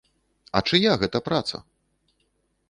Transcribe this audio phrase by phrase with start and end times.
[0.59, 1.63] А чыя гэта праца?